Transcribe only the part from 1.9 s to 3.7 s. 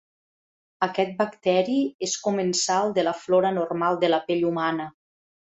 és comensal de la flora